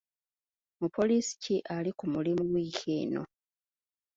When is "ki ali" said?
1.43-1.91